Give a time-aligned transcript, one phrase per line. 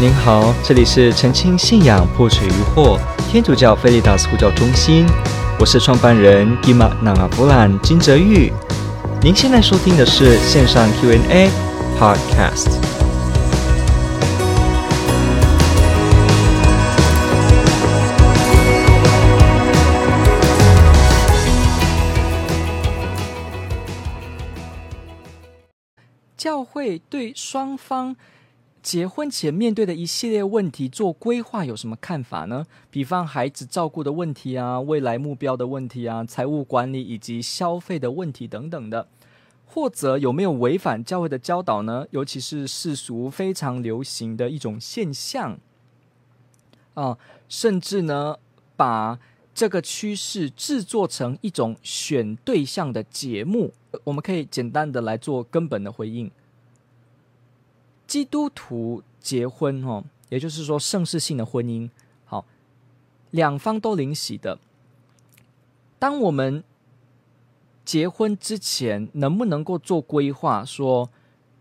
[0.00, 2.96] 您好，这里是澄清信仰破除疑惑
[3.28, 5.04] 天主教菲利达斯呼叫中心，
[5.58, 8.52] 我是创办人吉玛纳阿布兰金泽玉。
[9.20, 11.50] 您现在收听的是线上 Q&A
[11.98, 12.78] Podcast。
[26.36, 28.14] 教会对双方。
[28.82, 32.64] 结婚前面对的一系列问题做规划有什么看法呢？
[32.90, 39.08] 比方孩子照顾的问题啊，未来目标的问题啊，财务管理以及消费的问题等等的，
[39.66, 42.06] 或者有没有违反教会的教导呢？
[42.10, 45.58] 尤其是世俗非常流行的一种现象
[46.94, 47.18] 啊，
[47.48, 48.36] 甚至呢，
[48.76, 49.18] 把
[49.52, 53.72] 这个趋势制作成一种选对象的节目，
[54.04, 56.30] 我们可以简单的来做根本的回应。
[58.08, 61.88] 基督徒结婚，哦，也就是说圣事性的婚姻，
[62.24, 62.44] 好，
[63.30, 64.58] 两方都领洗的。
[65.98, 66.64] 当我们
[67.84, 71.10] 结婚之前，能不能够做规划，说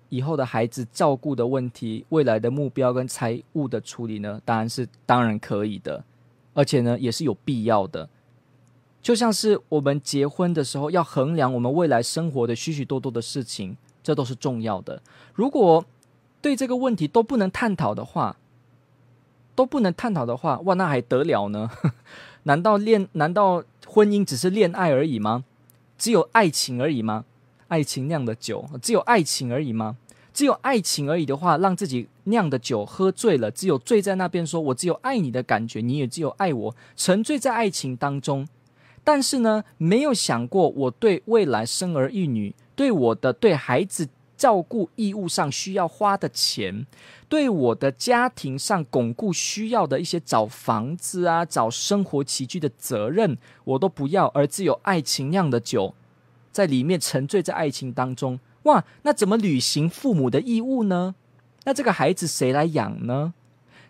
[0.08, 4.42] 以后的孩子照顾的问题、未来的目标跟财务的处理呢？
[4.46, 6.04] 当然是当然可以的，
[6.54, 8.10] 而且呢，也是有必要的。
[9.02, 15.02] 就像是我们结婚的时候，要衡量我们未来生活的许许多多的事情，这都是重要的。
[15.34, 15.84] 如果
[16.42, 18.38] 对这个问题都不能探讨的话，
[19.56, 21.70] 都不能探讨的话，哇，那还得了呢？
[22.44, 23.08] 难道恋？
[23.14, 25.44] 难道婚姻只是恋爱而已吗？
[25.98, 27.26] 只有爱情而已吗？
[27.68, 29.98] 爱情酿的酒，只有爱情而已吗？
[30.32, 38.48] 只有爱情而已的话，让自己酿的酒喝醉了，只有醉在那边说“我只有爱你的感觉”，你也只有爱我，沉醉在爱情当中。
[39.04, 44.08] 但是呢，没有想过我对未来生儿育女，对我的对孩子。
[44.38, 46.86] 照顾义务上需要花的钱，
[47.28, 55.96] 对我的家庭上巩固需要的一些找房子啊、找生活起居的责任，我都不要，而只有爱情酿的酒，
[56.52, 58.40] 在里面沉醉在爱情当中。
[58.64, 61.16] 哇，那怎么履行父母的义务呢？
[61.64, 63.34] 那这个孩子谁来养呢？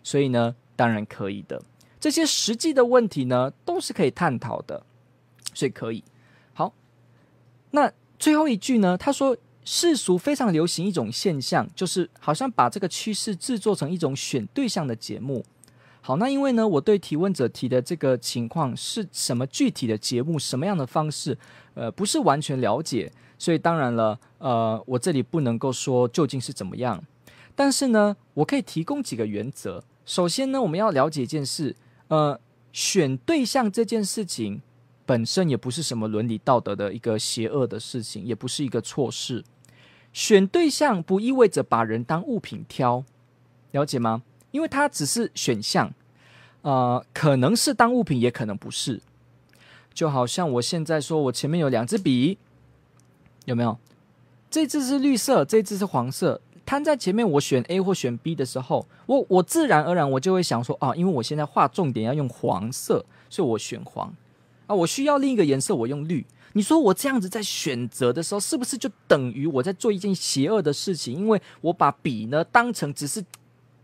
[0.02, 1.62] 所以呢，当然可以的。
[2.00, 4.84] 这些实际的问题呢，都是可以探讨的，
[5.52, 6.02] 所以可以。
[6.54, 6.72] 好，
[7.72, 9.36] 那最后一句呢，他说。
[9.70, 15.44] 世俗非常流行一种现象，就是好像把这个趋势制作成一种选对象的节目。
[16.00, 21.36] 好，那因为呢，我对提问者提的这个情况是什么具体的节目，什么样的方式，
[21.74, 27.04] 呃，不是完全了解，所以当然了，呃，我这里不能够说究竟是怎么样。
[27.54, 29.84] 但是呢，我可以提供几个原则。
[30.06, 31.76] 首先呢，我们要了解一件事，
[32.06, 32.40] 呃，
[32.72, 34.62] 选对象这件事情
[35.04, 39.44] 本身也不是什么伦理道德的一个邪恶的事情，也不是一个错事。
[40.18, 43.04] 选对象不意味着把人当物品挑，
[43.70, 44.24] 了解吗？
[44.50, 45.94] 因为它只是选项，
[46.62, 49.00] 呃，可能是当物品，也可能不是。
[49.94, 52.36] 就好像我现在说，我前面有两支笔，
[53.44, 53.78] 有没有？
[54.50, 64.12] 这支是绿色，这支是黄色，摊在前面，我选 A 或选 B 的时候，我我自然而然我就会想说，啊，因为我现在画重点要用黄色，所以我选黄。
[64.66, 66.26] 啊，我需要另一个颜色，我用绿。
[66.58, 71.14] 你说我这样子在选择的时候，是不是就等于我在做一件邪恶的事情？
[71.14, 73.24] 因为我把笔呢当成只是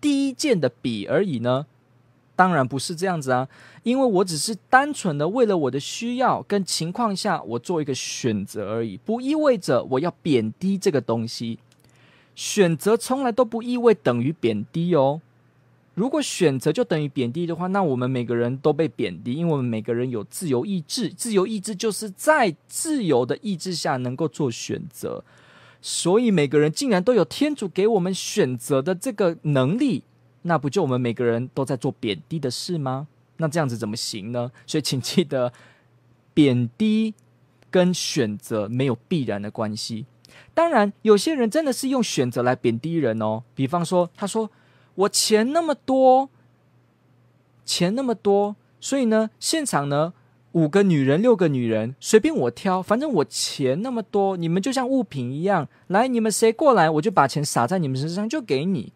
[0.01, 1.67] 第一件的笔而已呢？
[2.35, 3.49] 当然不是这样子啊，
[3.85, 11.61] 因为我只是单纯的为了我的需要跟情况下，我做一个选择而已，不意味着我要贬低这个东西。
[12.35, 15.21] 选择从来都不意味等于贬低哦。
[15.95, 25.23] 如果选择就等于贬低的话，那我们每个人都被贬低，因为我们每个人有自由意志，自由意志就是在自由的意志下能够做选择，
[25.81, 30.03] 所以每个人竟然都有天主给我们选择的这个能力，
[30.43, 33.07] 那不就我们每个人都在做贬低的事吗？
[33.37, 34.51] 那这样子怎么行呢？
[34.67, 35.53] 所以请记得，
[36.35, 37.15] 贬低
[37.71, 40.07] 跟选择没有必然的关系。
[40.53, 44.51] 当然，有些人真的是用选择来贬低人哦，比方说，他说。
[44.95, 46.29] 我钱那么多，
[47.65, 50.13] 钱那么多，所以呢，现场呢，
[50.53, 58.93] 五个女人、六个女人，随便我挑，反正我钱那么多，你们就像物品一样，来，你们谁过来，我就把钱撒在你们身上，就给你。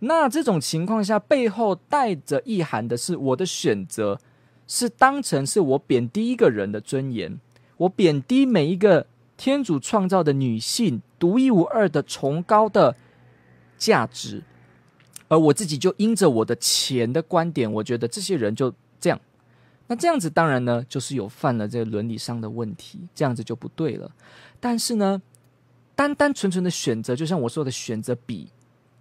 [0.00, 4.20] 那这种情况下，背后带着意涵的是，我的选择
[4.68, 7.40] 是当成是我贬低一个人的尊严，
[7.78, 9.06] 我贬低每一个
[9.36, 12.94] 天主创造的女性独一无二的崇高的
[13.78, 14.42] 价值。
[15.28, 19.20] 而我自己就因着我的钱的观点，我觉得这些人就这样，
[19.88, 24.10] 那这样子当然呢，就是有犯了这个伦理上的问题，这样子就不对了。
[24.60, 25.20] 但是呢，
[25.94, 28.48] 单单纯纯的选择，就像我说的选择笔，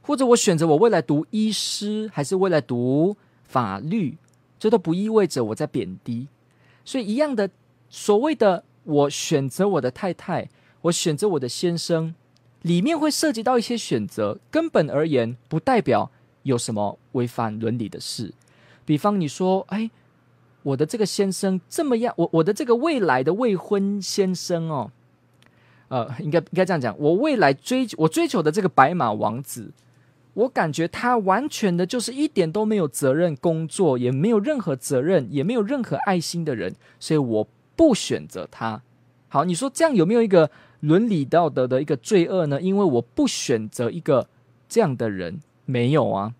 [0.01, 4.17] 或者我选择我未来读医师，还是未来读法律，
[4.59, 6.27] 这都不意味着我在贬低。
[6.83, 7.49] 所以一样的，
[7.89, 10.49] 所谓的我选择我的太太，
[10.81, 12.13] 我选择我的先生，
[12.61, 14.39] 里面会涉及到一些选择。
[14.51, 16.11] 根本而言，不代表
[16.45, 18.33] 有什么违反伦理的事。
[18.85, 19.89] 比方你说，哎，
[20.61, 24.91] 我的这个先生这么样，我我的这个未来的未婚先生哦，
[25.87, 29.71] 呃，应该应该这样讲，我未来追我追求的这个白马王子，
[30.35, 38.81] 我感觉他完全的就是一点都没有责任工作，也没有任何责任，也没有任何爱心的人，所以我不选择他。
[39.27, 40.51] 好，你说这样有没有一个
[40.81, 42.61] 伦理道德的一个罪恶呢？
[42.61, 44.29] 因为我不选择一个
[44.69, 46.33] 这样的人，没有啊，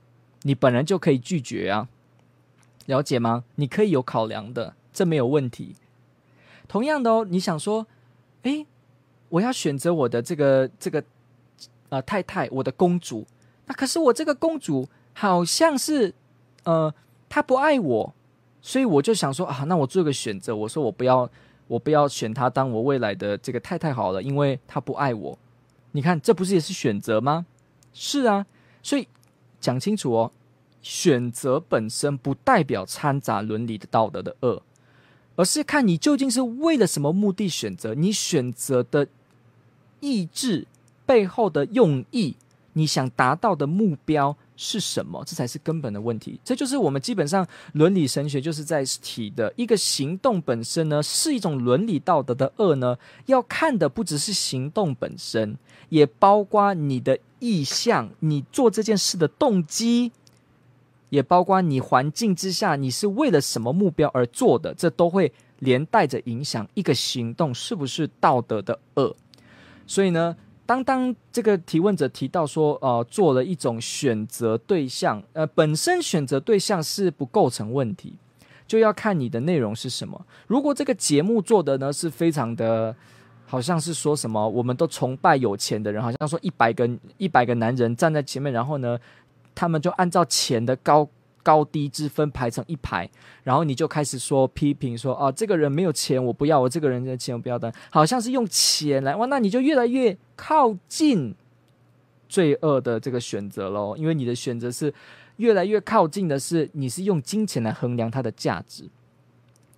[0.44, 1.88] 你本来就可以拒绝啊。
[2.86, 3.44] 了解吗？
[3.56, 5.76] 你可以有考量的，这没有问题。
[6.68, 7.88] 同样的哦，你想说，
[8.44, 8.66] 诶，
[9.30, 11.04] 我要选择我的这个这个
[11.90, 13.26] 呃太太，我的公主。
[13.66, 16.14] 那可是我这个公主好像是
[16.64, 16.94] 呃，
[17.28, 18.14] 她不爱我，
[18.62, 21.28] 所以我就想说啊，那我做个选择，我说我不要，
[21.68, 25.38] 我不要选她当我未来的这个太太好了，因为她不爱我。
[25.94, 27.48] 你看，这不是也是选择吗？
[27.94, 28.46] 是啊，
[28.84, 29.08] 所以
[29.66, 30.32] 讲清楚哦。
[30.84, 34.62] 选择本身不代表掺杂伦理的道德的恶，
[35.36, 39.08] 而是看你究竟是为了什么目的选择，你选择的
[40.00, 40.68] 意志
[41.08, 42.36] 背后的用意，
[42.74, 45.24] 你想达到的目标是什么？
[45.26, 46.40] 这才是根本的问题。
[46.44, 52.98] 这就是我们基本上伦理神学就是在提的一个行动本身呢，是一种伦理道德的恶呢。
[53.26, 55.58] 要看的不只是行动本身，
[55.90, 60.12] 也包括你的意向，你做这件事的动机。
[61.10, 69.16] 也包括你环境之下，你是为了什么目标而做的，这都会连带着影响一个行动是不是道德的恶。
[69.88, 78.16] 所以呢，当当这个提问者提到说，呃，做了一种选择对象，呃，本身选择对象是不构成问题，
[78.68, 80.26] 就要看你的内容是什么。
[80.48, 82.96] 如果这个节目做的呢是非常的，
[83.46, 88.98] 好像是说什么，我们都崇拜有钱的人，好像说一百个一百个男人站在前面，然后呢。
[89.58, 91.08] 他们就按照钱的高
[91.46, 93.08] 高低之分排成一排，
[93.44, 101.36] 然后你就开始说批评说啊，这个人没有钱，我不要；我这个人的钱我不要的，好像是用钱来哇，那你就越来越靠近
[102.28, 104.92] 罪恶的这个选择喽，因为你的选择是
[105.36, 108.90] 越来越靠近的是你是用金钱来衡量它的价值，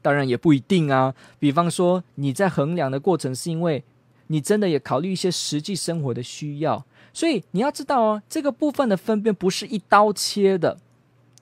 [0.01, 1.13] 当然也不一定啊。
[1.37, 3.83] 比方说你在衡量的过程是因为
[4.27, 6.85] 你真的也考虑一些实际生活的需要。
[7.13, 10.77] 所以你要知道哦，这个部分的分辨不是一刀切的，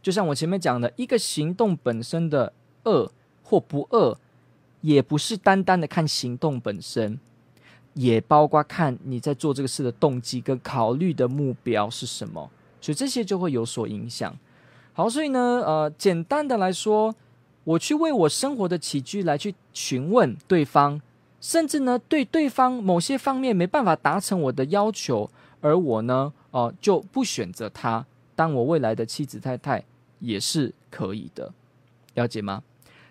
[0.06, 2.54] 就像我前面讲的，一个行动本身的
[2.84, 3.12] 恶
[3.42, 4.16] 或不恶，
[4.82, 7.20] 也不是单单的看行动本身，
[7.96, 12.48] 也包括看你在做这个事的动机跟考虑的目标是什么，
[12.80, 14.38] 所以这些就会有所影响。
[14.94, 17.16] 好，所以呢，呃，简单的来说，
[17.64, 21.02] 我去为我生活的起居来去询问对方，
[21.42, 25.28] 甚至呢，对对方某些方面没办法达成我的要求。
[25.62, 28.06] 而我呢，哦、呃，就不选择他
[28.36, 29.84] 当我未来的妻子太太
[30.26, 31.54] 也是可以的，
[32.16, 32.64] 了解吗？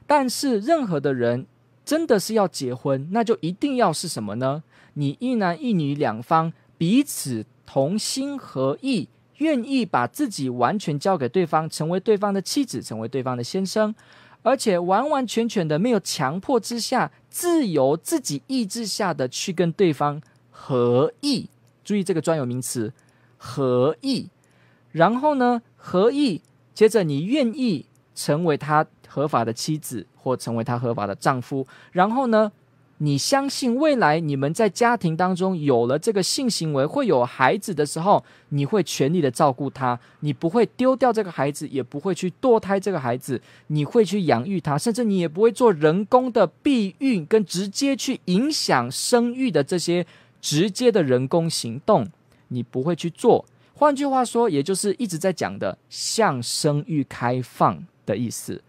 [0.06, 1.46] 但是任何的人
[1.84, 4.62] 真的是要结婚，那就一定要是什么呢？
[4.94, 9.08] 你一男一女两方彼此同心合意，
[9.39, 13.94] 愿意把自己完全交给对方，成为对方的妻子，成为对方的先生，
[14.43, 21.48] 而且完完全全的没有强迫之下，自由自己意志下的去跟对方合意。
[21.82, 22.93] 注意这个专有名词，
[23.36, 24.29] 合意。
[24.93, 26.41] 然后呢，合意，
[26.74, 31.66] 接着你愿意成为他合法的妻子，或成为他合法的丈夫。
[31.93, 32.50] 然后呢，
[32.98, 50.04] 你相信未来你们在家庭当中有了这个性行为，会有孩子的时候，你会全力的照顾他，你不会丢掉这个孩子，也不会去堕胎这个孩子，你会去养育他，甚至你也不会做人工的避孕，跟直接去影响生育的这些。
[50.46, 52.06] 直接的人工行动，
[52.48, 53.46] 你不会去做。
[53.74, 58.62] 换句话说，也就是一直在讲的向生育开放的意思。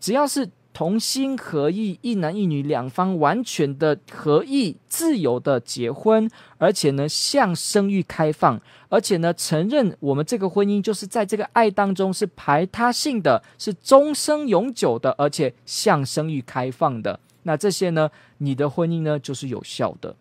[0.00, 17.20] 只要是同心合意，一男一女两方完全的合意、自由的结婚，而且呢向生育开放，而且呢承认我们这个婚姻就是在这个爱当中是排他性的，是终生永久的，而且向生育开放的。
[17.44, 20.16] 那这些呢，你的婚姻呢就是有效的。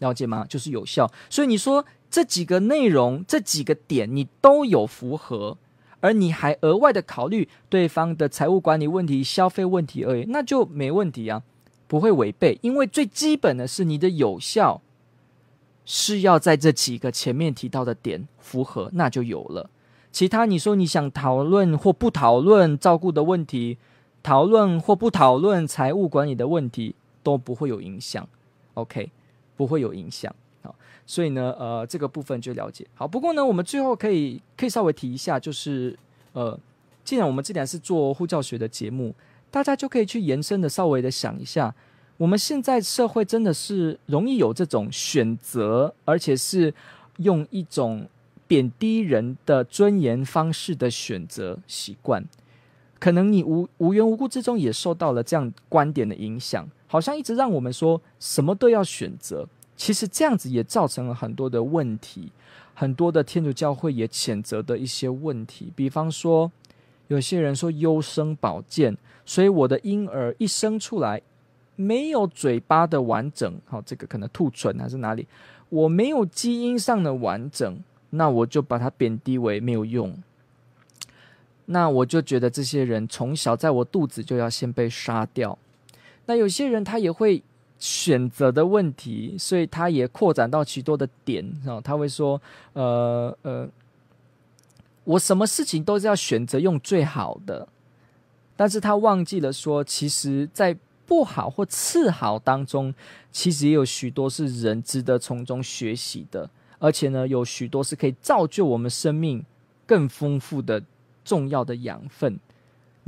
[0.00, 0.46] 了解吗？
[0.48, 1.10] 就是有效。
[1.28, 5.58] 所以你说这几个内容、这几个点你都有符合，
[6.00, 11.42] 而你还额外的考虑对方的财务管理问题、消费问题而已，那就没问题啊，
[11.86, 12.58] 不会违背。
[12.62, 14.80] 因为最基本的是你的有效
[15.84, 19.68] 是要在这几个前面提到的点符合，那就有了。
[20.10, 23.76] 其他你说你想讨论或不讨论照顾的问题，
[24.22, 28.26] 讨论或不讨论财务管理的问题都不会有影响
[28.74, 29.10] ，OK，
[29.56, 30.34] 不会有影响。
[30.62, 30.74] 好，
[31.06, 32.86] 所以呢，呃，这个部分就了解。
[32.94, 35.98] 好，不过呢，我们最后可以可以稍微提一下，就是
[36.32, 36.58] 呃，
[37.04, 39.14] 既然我们既然是做护教学的节目，
[39.50, 41.74] 大家就可以去延伸的稍微的想一下，
[42.16, 46.74] 我们现在社会真的是容易有这种选择，而且是
[47.18, 48.08] 用一种。
[48.48, 52.24] 贬低人的尊严方式的选择习惯，
[52.98, 59.46] 可能你无无缘无故之中也受到了这样观点的影响，好像一直让我们说什么都要选择。
[59.78, 62.30] 其实这样子也造成了很多的问题，
[62.74, 65.72] 很多的天主教会也谴责的一些问题。
[65.74, 66.52] 比方说，
[67.06, 68.94] 有些人说优生保健，
[69.24, 71.22] 所以我的婴儿一生出来
[71.76, 75.26] 没有嘴巴的完整，好，这个可能兔唇还是哪里，
[75.68, 77.78] 我没有基因上的完整。
[78.10, 80.16] 那我就把它贬低为没有用。
[81.66, 85.58] 那我就觉得这些人从小在我肚子就要先被杀掉。
[86.24, 87.42] 那有些人他也会
[87.78, 91.80] 选择的问题，所以他也扩展到许多的点啊。
[91.80, 92.40] 他会说
[92.74, 93.68] ：“呃呃，
[95.04, 97.68] 我什么事情都是要选择用最好的。”
[98.56, 102.92] 但是他忘记了说，其实，在不好或次好当中，
[103.30, 106.50] 其实也有许多是人值得从中学习的。
[106.80, 109.44] 而且呢，有许多是可以造就我们生命
[109.86, 110.82] 更丰富的
[111.24, 112.38] 重要的养分。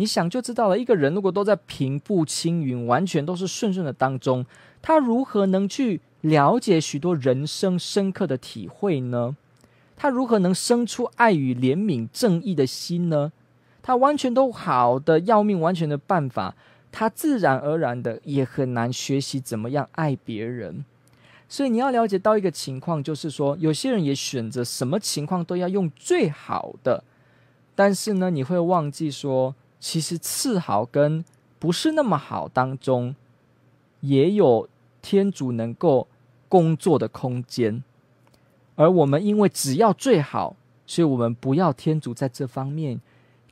[0.01, 4.47] 你想就知道了，一个人如果都在平步青云，完全都是顺顺的当中，
[4.81, 9.37] 他如何能去了解许多人生深刻的体会呢？
[9.99, 13.31] 他如何能生出爱与怜悯、正义的心呢？
[13.83, 16.57] 他完全都好的要命，完全的办法，
[16.91, 20.87] 他自然而然的也很难学习怎么样爱别人。
[21.47, 27.05] 所以你要了解到一个情况，就是说，有些人也选择什么情况都要用最好的，
[27.75, 31.25] 但是呢，你会忘记说，其实次好跟
[31.59, 33.17] 不是那么好当中，
[34.01, 34.69] 也有
[35.03, 36.07] 天主能够
[36.49, 37.83] 工作的空间。
[38.77, 40.55] 而我们因为只要最好，
[40.87, 43.01] 所以我们不要天主在这方面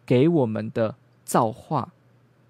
[0.06, 0.94] 给我们的
[1.24, 1.92] 造化，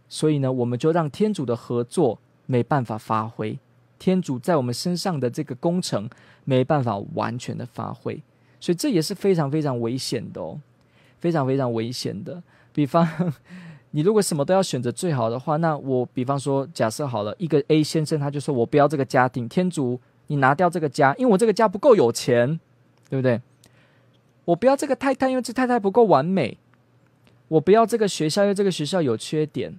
[0.08, 3.58] 所以呢，我们就让天主的合作没办法发挥。
[3.99, 6.08] 天主在我们身上的这个工程
[6.44, 8.23] 没办法完全的发挥，
[8.61, 10.61] 所以这也是非常非常危险的哦，
[11.18, 12.40] 非常非常危险的。
[12.73, 13.04] 比方，
[13.99, 22.61] 你如果什么都要选择最好的话，那我比方说，假设好了，一个 A 先生他就说我不要这个家庭，天主你拿掉这个家，因为我这个家不够有钱，
[23.11, 23.43] 对不对？
[24.45, 26.59] 我不要这个太太，因为这太太不够完美。
[27.49, 29.76] 我不要这个学校，因为这个学校有缺点。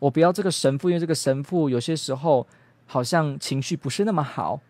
[0.00, 2.46] 我不要这个神父，因为这个神父有些时候。
[2.84, 4.60] 好像情绪不是那么好，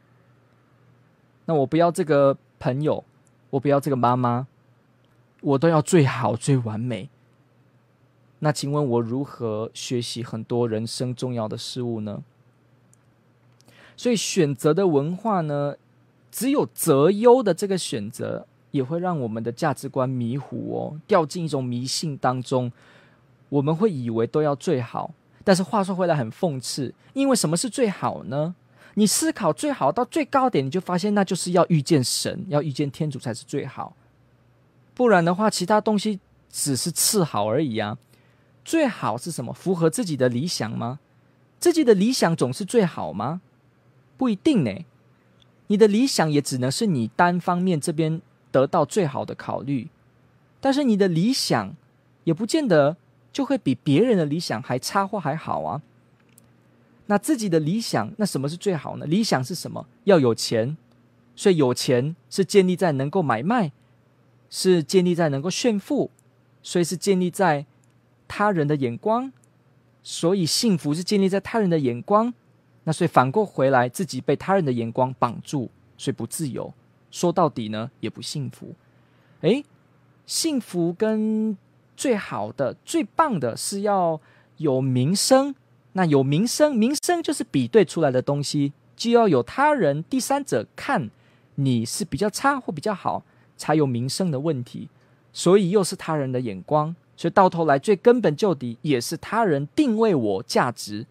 [1.46, 3.02] 那我不要这个朋友，
[3.50, 4.46] 我不要这个妈妈，
[5.40, 7.08] 我都要最好最完美。
[8.44, 12.24] 那请问我如何学习很多人生重要的事物呢？
[13.96, 15.76] 所以选择的文化呢，
[16.32, 22.72] 只有择优的这个选择，也会让我们的价值观迷糊哦，掉进一种迷信当中。
[23.48, 25.14] 我们会以为都要最好。
[25.44, 28.56] 但是话说回来，很讽刺，因为什么是最好呢？
[28.94, 33.94] 你思考最好到最高点，你就发现那就是要遇见神，要遇见天主才是最好。
[34.94, 36.18] 不然的话，其他东西
[36.50, 37.96] 只是次好而已啊。
[38.64, 39.52] 最好是什么？
[39.52, 41.00] 符合自己的理想吗？
[41.58, 43.40] 自己的理想总是最好吗？
[44.16, 44.84] 不一定呢。
[45.68, 49.88] 你的理想也只能是你单方面这边得到最好的考虑，
[50.60, 51.74] 但是你的理想
[52.24, 52.96] 也不见得。
[53.32, 55.80] 就会比别人的理想还差或还好啊。
[57.06, 59.06] 那自己的理想，那什么是最好呢？
[59.06, 59.86] 理想是什么？
[60.04, 60.76] 要有钱，
[61.34, 63.72] 所以有钱是建立在能够买卖，
[64.50, 66.10] 是建立在能够炫富，
[66.62, 67.64] 所以是建立在
[68.34, 69.30] 他人的眼光，
[70.02, 72.32] 所以幸福是建立在他人的眼光。
[72.84, 76.72] 那所以反过回来，自己被他人的眼光绑住，所以不自由。
[77.10, 78.74] 说到底呢，也不幸福。
[79.42, 79.64] 诶，
[80.24, 81.56] 幸福跟。
[81.94, 84.18] 最好的、最棒的是要
[84.56, 85.54] 有名声，
[85.92, 91.10] 那有名声，名声就是比对出来的东西，就要有他人、第三者看
[91.56, 93.22] 你是比较差或比较好，
[93.56, 94.88] 才有名声的问题。
[95.32, 101.06] 所以又是他人的眼光，所以到头来最根本就底也是他人定位我价值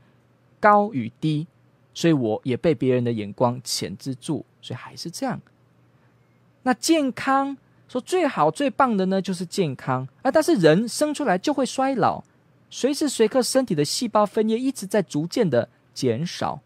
[0.60, 1.48] 高与低，
[1.93, 5.41] 所以我也被别人的眼光钳制住，所以还是这样。
[6.63, 7.58] 那健康。
[7.91, 10.31] 说最好最棒的呢，就是健康啊！
[10.31, 12.24] 但是人生出来就会衰老，
[12.70, 16.62] 随时随刻身体的细胞分裂一直在逐渐的减少，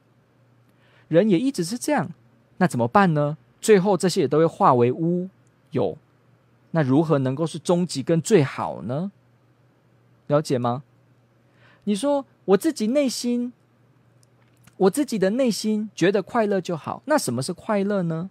[1.08, 2.12] 人也一直是这样，
[2.58, 3.38] 那怎么办呢？
[3.60, 5.27] 最后这些也都会化为乌
[5.72, 5.98] 有。
[6.70, 9.12] 那如何能够是终极跟最好呢？
[10.27, 10.84] 了解吗？
[11.84, 13.53] 你说我自己内心，
[14.77, 17.01] 我自己的内心觉得快乐就好。
[17.05, 18.29] 那什么是快乐呢？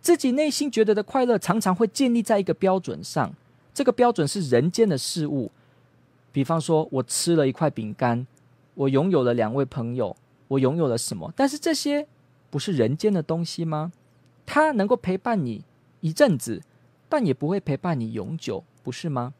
[0.00, 3.34] 自己内心觉得的快乐，常常会建立在一个标准上。
[3.74, 5.50] 这个标准是人间的事物。
[6.32, 8.26] 比方说，我吃了一块饼干，
[8.74, 10.16] 我拥有了两位朋友，
[10.48, 11.32] 我拥有了什么？
[11.36, 12.06] 但是这些
[12.50, 13.92] 不是人间的东西吗？
[14.46, 15.64] 它能够陪伴你
[16.00, 16.62] 一阵子。
[17.10, 19.32] 但也不会陪伴你永久，不是吗？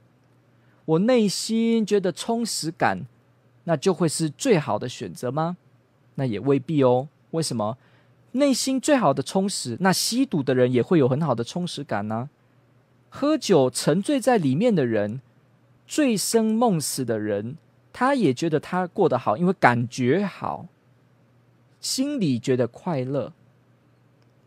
[0.88, 3.04] 我内心觉得充实感，
[3.64, 5.59] 那就会是最好的选择吗？
[6.14, 7.09] 那也未必哦。
[7.33, 7.76] 为什么？
[8.33, 12.30] 内心最好的充实，那吸毒的人也会有很好的充实感呢？
[13.11, 15.21] 喝酒沉醉在里面的人，
[15.87, 17.59] 醉生梦死的人，
[17.92, 20.66] 他也觉得他过得好，因为感觉好，
[21.83, 23.35] 心里觉得快乐。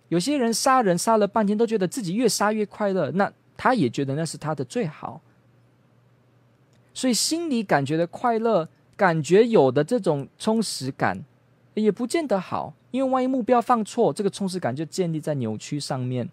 [0.10, 5.22] 有些人杀人杀了半天，都觉得自己越杀越快乐，那他也觉得那是他的最好。
[6.94, 11.24] 所以心里感觉的快乐，感觉有的这种充实感，
[11.74, 16.30] 也不见得好，因为万一目标放错，这个充实感就建立在扭曲上面。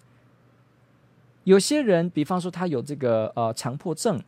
[1.45, 4.23] 有些人，比方说他有这个呃强迫症，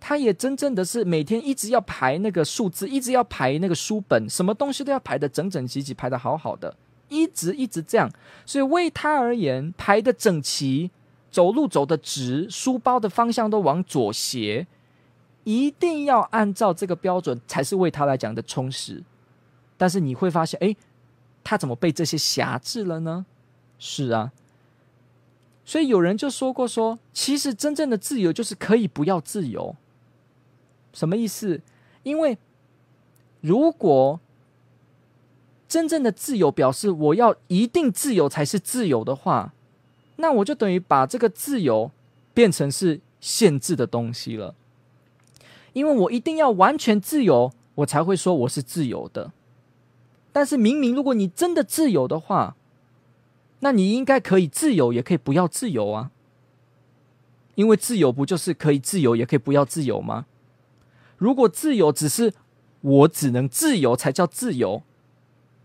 [0.00, 6.74] 他也真正的是每天一直要排那个数字，一直要排那个书本，什么东西都要排得整整齐齐，排得好好的。
[7.08, 8.10] 一直一直这样，
[8.46, 10.90] 所以为他而言，排得整齐，
[11.30, 14.66] 走路走得直，书包的方向都往左斜，
[15.44, 19.02] 一定要按照这个标准，才是为他来讲的充实。
[19.76, 20.76] 但是你会发现，哎，
[21.42, 23.26] 他怎么被这些辖制了呢？
[23.78, 24.32] 是啊，
[25.64, 29.74] 所以有人就说过说，说其实真正的自由就是可以不要自由。
[30.92, 31.60] 什么意思？
[32.04, 32.38] 因为
[33.40, 34.20] 如果
[35.66, 39.52] 真正的自由表示我要一定自由才是自由的话，
[40.16, 41.90] 那我就等于把这个自由
[42.34, 44.54] 变成是限制的东西了。
[45.72, 49.32] 因为我一定要完全自由，我才会说我是自由的。
[50.32, 52.56] 但是明明如果你真的自由的话，
[53.60, 56.10] 那你应该可以自由，也可以不要自由啊。
[57.54, 60.26] 因为自由不就是可以自由，也可以不要自由吗？
[61.18, 62.32] 如果自由只是
[62.80, 64.82] 我只能自由才叫自由。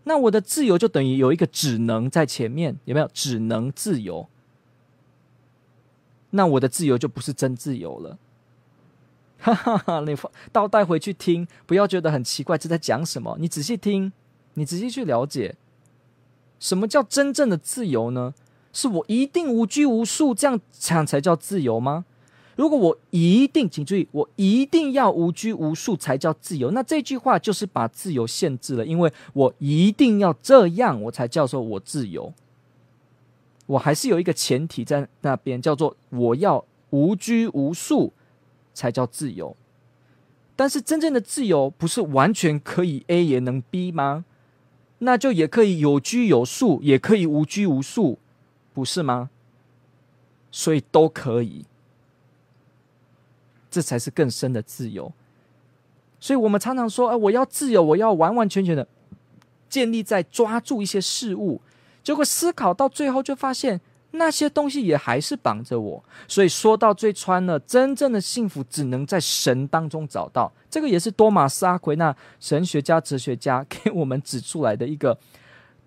[0.04, 3.08] 那我的自由就等于有一个只能在前面，有没有？
[3.12, 4.28] 只能自由。
[6.30, 8.18] 那我的自由就不是真自由了。
[9.40, 10.00] 哈 哈哈！
[10.00, 10.16] 你
[10.52, 13.36] 倒带回去听，不要觉得很奇怪，这在讲什么？
[13.38, 14.12] 你仔细听，
[14.54, 15.54] 你仔细去了解，
[16.58, 18.34] 什么叫真正的自由呢？
[18.72, 22.04] 是我一定无拘无束，这样这样才叫自由吗？
[22.56, 32.34] 如果我一定，请注意，我一定要无拘无束才叫自由，那这句话就是把自由限制了，因为我一定要这样，我才叫做我自由。
[33.66, 38.12] 我还是有一个前提在那边，叫做我要无拘无束
[38.78, 39.56] 才叫自由。
[40.54, 44.24] 但是真正的自由不是完全可以 A 也能 B 吗？
[44.98, 48.18] 那就也可以有拘有束，也可以无拘无束，
[48.72, 49.30] 不是吗？
[50.50, 51.64] 所以都可以。
[53.70, 55.12] 这才是更深的自由，
[56.18, 58.88] 所以我们常常说：“哎，我要自由，我要完完全全的
[59.68, 61.60] 建立在抓住一些事物。”
[62.02, 63.80] 结果思考到最后，就发现
[64.12, 66.04] 那些东西也还是绑着我。
[66.26, 70.52] 所以说到最穿了，真正的幸福只能在神当中找到。
[70.70, 75.18] 这个也是多玛斯阿奎那神学家、哲学家给我们指出来的一个。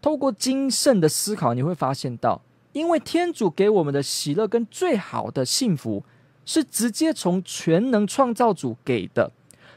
[0.01, 2.41] 透过精慎的思考，你会发现到，
[2.73, 6.03] 因为天主给我们的喜乐跟最好的幸福。
[6.43, 9.31] 是直接从全能创造主给的，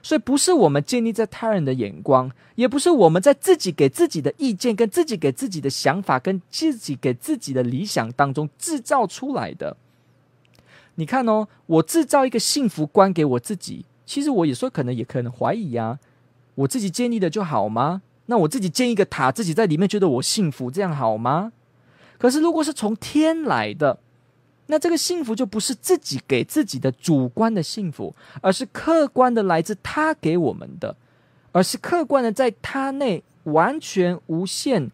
[0.05, 9.79] 所以不是我们建立在他人的眼光，也不是我们在自己给自己的意见、跟自己给自己的想法、跟自己给自己的理想当中制造出来的。
[10.97, 15.99] 你看哦，我制造一个幸福观给我自己，其实我有时候可能也可能怀疑呀，
[16.57, 18.03] 我自己建立的就好吗？
[18.27, 21.53] 那我自己建一个塔，自己在里面觉得我幸福，这样好吗？
[22.19, 24.01] 可是如果是从天来的。
[24.66, 30.96] 那这个幸福就不是自己给自己的主观的幸福，而是客观的来自他给我们的，
[31.53, 34.90] 而是客观的在他内完全无限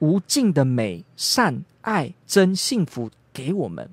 [0.00, 3.90] 无尽的美善爱真幸福给我们。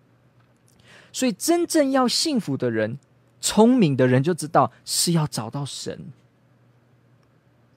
[1.14, 2.98] 所以真正要幸福的人，
[3.40, 6.08] 聪明的人就知道是要找到神。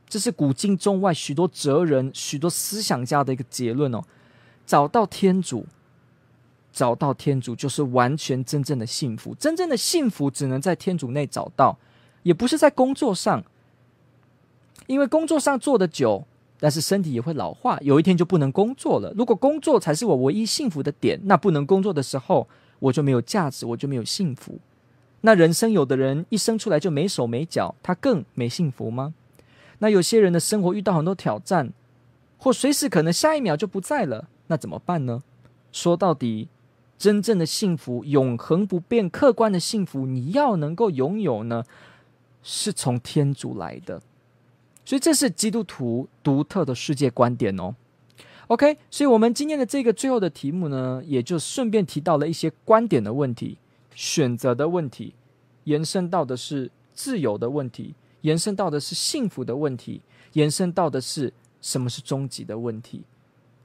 [0.09, 4.03] 这是古今中外许多哲人、许多思想家的一个结论哦，
[4.67, 5.67] 找到天主。
[6.73, 11.77] 找到天主就是完全真正的幸福，真正的幸福只能在天主内找到，
[12.23, 13.43] 也不是在工作上，
[14.87, 16.25] 因为工作上做得久，
[16.59, 19.13] 但是身体也会老化，有一天就不能工作了。
[19.17, 22.47] 如果工作才是我唯一幸福的点，那不能工作的时候，
[22.79, 24.59] 我就没有价值，我就没有幸福。
[25.23, 29.13] 那人生有的人一生出来就没手没脚，他更没幸福吗？
[29.81, 31.73] 那有些人的生活遇到很多挑战，
[32.39, 35.23] 或随时可能下一秒就不在了，那怎么办呢？
[35.73, 36.49] 说到底，
[37.01, 41.65] 真正的幸福、永恒不变、客观的幸福，你要能够拥有呢，
[42.43, 44.03] 是从天主来的。
[44.85, 47.75] 所以这是基督徒独特的世界观点哦。
[48.49, 53.57] OK，所以我们今天的这个最后的题目呢，也就顺便提到了一些观点的问题、
[53.95, 55.15] 选择的问题，
[55.65, 57.95] 延伸到的是自由的问题。
[58.21, 60.03] 延伸到的是幸福的问题，
[60.35, 61.33] 延伸到的是
[61.63, 63.05] 什么是终极的问题。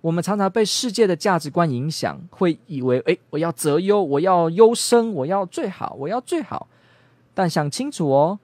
[0.06, 6.68] 我们常常被世界的价值观影响，会以为：诶，我要择优，我要优生，我要最好，我要最好。
[7.34, 8.40] 但想清楚哦，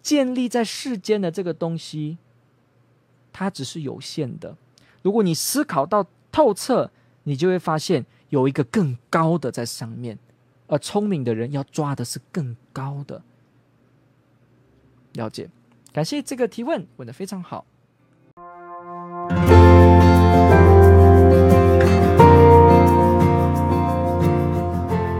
[0.00, 2.16] 建立在世间的这个东西，
[3.30, 4.56] 它只是有限的。
[5.02, 6.90] 如果你思考到透彻，
[7.24, 10.18] 你就会发现有一个更高的在上面，
[10.66, 13.22] 而聪明的人要抓的是更高的。
[15.12, 15.50] 了解，
[15.92, 17.66] 感谢这个提问，问的非常好。